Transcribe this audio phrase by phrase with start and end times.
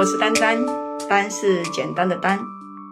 [0.00, 0.58] 我是丹丹，
[1.10, 2.40] 丹是简单的丹。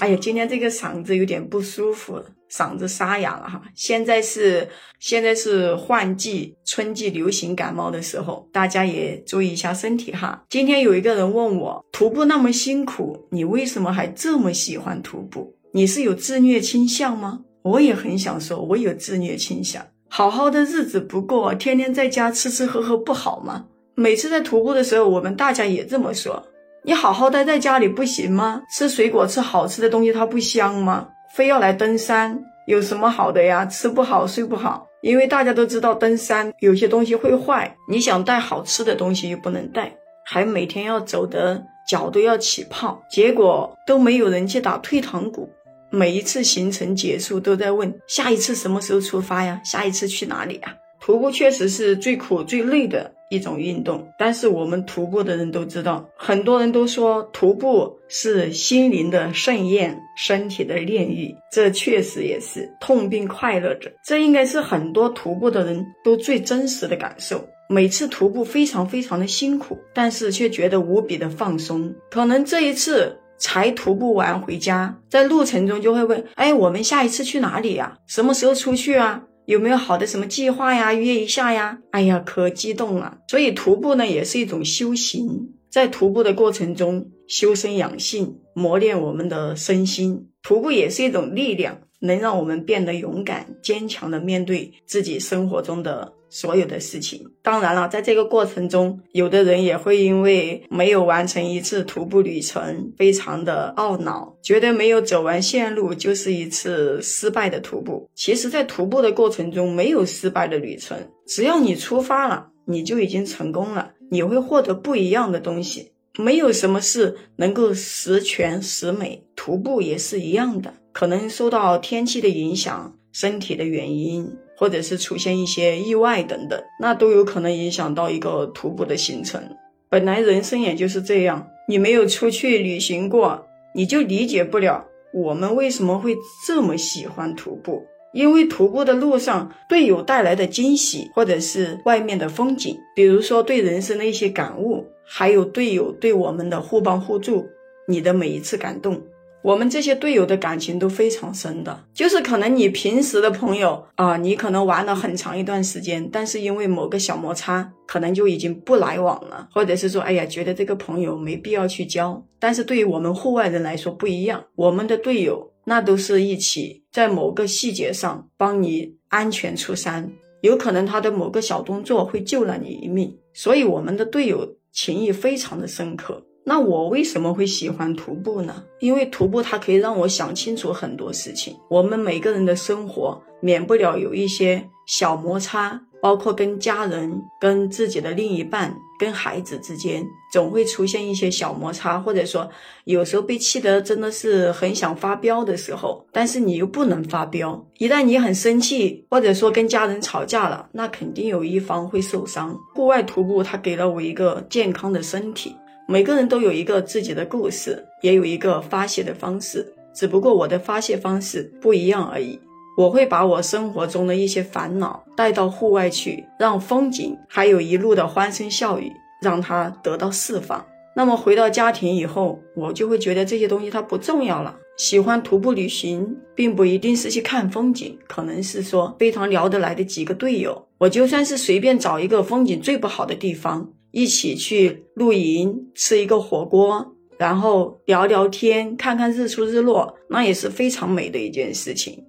[0.00, 2.18] 哎呀，今天这个嗓子有点不舒服，
[2.50, 3.60] 嗓子沙哑了哈。
[3.74, 4.66] 现在是
[5.00, 10.44] 现在是换季，春季流行感冒的时候，大家也注意一下身体哈。
[10.48, 15.54] 今天有一个人问我，徒步那么辛苦，你为什么还这么喜欢徒步？
[15.74, 17.40] 你是有自虐倾向吗？
[17.64, 19.86] 我也很想说，我有自虐倾向。
[20.08, 23.66] 好好的日子不过，天天在家吃吃喝喝不好吗？
[23.94, 26.42] 每次在徒步的时候，我们大家也这么说。
[26.86, 28.60] 你好好待在家里不行吗？
[28.70, 31.08] 吃水果，吃好吃的东西，它不香吗？
[31.32, 33.64] 非要来登山，有什么好的呀？
[33.64, 34.86] 吃不好，睡不好。
[35.00, 39.90] 因为大家都知道登山有些东西会坏，你想带好吃的东西又不能带，
[40.26, 45.48] 还每天要走的脚都要起泡，结果都没有人去打退堂鼓。
[45.88, 49.58] 每一次行程结束，都在问下一次什么时候出发呀？
[49.64, 50.76] 下一次去哪里呀？
[51.00, 63.90] 徒步确实是最苦最累的一种运动，但是我们徒步的人都知道，很多人都说徒步是心灵的盛宴，身体的炼狱，这确实也是痛并快乐着。
[64.04, 67.44] 这应该是很多徒步的人都最真实的感受。
[67.68, 71.94] 每次徒步非常非常的辛苦，但是却觉得无比的放松。
[72.10, 77.96] 可能这一次才徒步完回家，在路程中就会问：哎，我们下一次去哪里呀？
[78.06, 79.22] 什么时候出去啊？
[79.46, 80.92] 有没有好的什么计划呀？
[80.92, 81.78] 约一下呀！
[81.90, 83.18] 哎呀，可激动了。
[83.28, 90.28] 所以徒步呢，也是一种修行，在徒步的过程中修身养性，磨练我们的身心。
[90.42, 96.12] 徒步也是一种力量，能让我们变得勇敢、坚强的面对自己生活中的。
[96.30, 108.10] 所有的事情，当然了，在这个过程中，有的人也会因为没有完成一次徒步旅程，非常的懊恼，觉得没有走完线路就是一次失败的徒步。
[108.16, 115.92] 其实，在徒步的过程中，没有失败的旅程，只要你出发了，你就已经成功了，你会获得不一样的东西。
[116.18, 124.36] 没有什么事能够十全十美，徒步也是一样的，可能受到天气的影响，身体的原因。
[124.56, 129.42] 或者是出现一些意外等等，那都有可能影响到一个徒步的行程。
[129.88, 137.84] 本来人生也就是这样，你没有出去旅行过，你就理解不了我们为什么会这么喜欢徒步。
[138.12, 147.46] 因为徒步的路上，队友带来的惊喜，或者是外面的风景，比如说对人生的一些感悟，还有队友对我们的互帮互助，
[147.86, 149.00] 你的每一次感动。
[149.42, 162.24] 我们这些队友的感情都非常深的，就是可能你平时的朋友啊，你可能玩了很长一段时间，但是因为某个小摩擦，可能就已经不来往了，或者是说，哎呀，觉得这个朋友没必要去交。
[162.38, 170.10] 但是对于我们户外人来说不一样，我们的队友那都是一起在某个细节上帮你安全出山，
[170.40, 176.26] 有可能他的某个小动作会救了你一命，所以我们的队友情谊非常的深刻。
[176.44, 178.64] 那我为什么会喜欢徒步呢？
[178.80, 181.56] 因为徒步它可以让我想清楚很多事情。
[181.70, 192.46] 我们每个人的生活免不了有一些小摩擦，包括跟家人、跟自己的另一半、跟孩子之间，总会出现一些小摩擦，或者说
[192.84, 197.58] 有时候被气得真的是很想发飙的时候，但是你又不能发飙。
[197.78, 202.54] 一旦你很生气，或者说跟家人吵架了，那肯定有一方会受伤。
[202.74, 205.56] 户外徒步它给了我一个健康的身体。
[205.88, 212.38] 每个人都有一个自己的故事，也有一个发泄的方式，只不过我的发泄方式不一样而已。
[212.76, 218.90] 我会把我生活中的一些烦恼带到户外去，让风景还有一路的欢声笑语
[219.22, 220.64] 让它得到释放。
[220.96, 224.56] 那么回到家庭以后，我就会觉得这些东西它不重要了。
[224.76, 233.72] 喜欢徒步旅行，并不一定是去看风景，可能是说非常聊得来的几个队友，我就算是随便找一个风景最不好的地方。
[233.92, 242.04] 一起去露营，吃一个火锅，然后聊聊天，看看日出日落，那也是非常美的一件事情。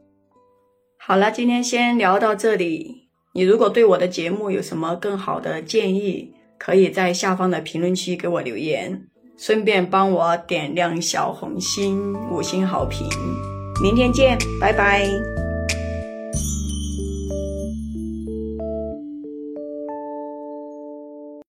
[1.08, 3.10] 好了，今天先聊到这里。
[3.34, 9.06] 你如果对我的节目有什么更好的建议，可以在下方的评论区给我留言，
[9.38, 13.08] 顺便帮我点亮小红心，五星好评。
[13.84, 15.08] 明天见，拜拜。